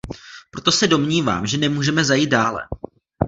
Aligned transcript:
Proto 0.51 0.71
se 0.71 0.87
domnívám, 0.87 1.47
že 1.47 1.57
nemůžeme 1.57 2.03
zajít 2.05 2.29
dále. 2.29 2.67